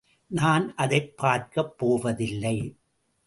நான் 0.27 0.75
அதைப் 0.75 1.17
பார்க்கப் 1.17 1.77
போவதில்லை. 1.77 2.75